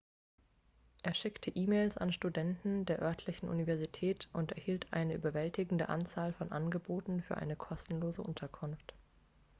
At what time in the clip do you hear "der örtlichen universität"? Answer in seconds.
2.87-4.29